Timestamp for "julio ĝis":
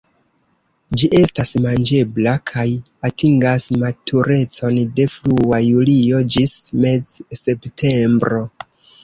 5.67-6.57